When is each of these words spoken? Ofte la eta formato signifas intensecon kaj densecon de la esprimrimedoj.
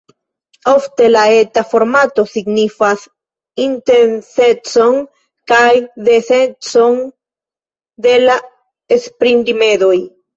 Ofte 0.69 1.07
la 1.09 1.23
eta 1.39 1.61
formato 1.73 2.23
signifas 2.29 3.03
intensecon 3.65 4.97
kaj 5.51 5.67
densecon 6.07 6.97
de 8.07 8.15
la 8.23 8.39
esprimrimedoj. 8.97 9.95